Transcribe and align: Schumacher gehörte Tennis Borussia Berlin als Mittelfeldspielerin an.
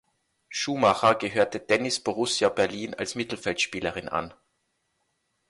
Schumacher 0.49 1.13
gehörte 1.13 1.63
Tennis 1.63 1.99
Borussia 1.99 2.49
Berlin 2.49 2.95
als 2.95 3.13
Mittelfeldspielerin 3.13 4.09
an. 4.09 4.33